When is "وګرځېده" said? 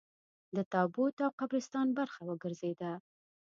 2.25-2.91